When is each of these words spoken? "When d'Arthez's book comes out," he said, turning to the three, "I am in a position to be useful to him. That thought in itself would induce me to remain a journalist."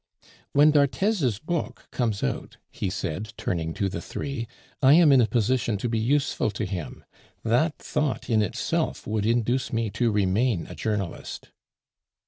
"When 0.53 0.71
d'Arthez's 0.71 1.37
book 1.37 1.87
comes 1.91 2.23
out," 2.23 2.57
he 2.71 2.89
said, 2.89 3.33
turning 3.37 3.71
to 3.75 3.87
the 3.87 4.01
three, 4.01 4.47
"I 4.81 4.93
am 4.95 5.11
in 5.11 5.21
a 5.21 5.27
position 5.27 5.77
to 5.77 5.87
be 5.87 5.99
useful 5.99 6.49
to 6.49 6.65
him. 6.65 7.05
That 7.43 7.77
thought 7.77 8.27
in 8.27 8.41
itself 8.41 9.05
would 9.05 9.27
induce 9.27 9.71
me 9.71 9.91
to 9.91 10.11
remain 10.11 10.65
a 10.65 10.73
journalist." 10.73 11.51